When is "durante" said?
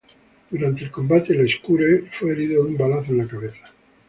0.49-0.83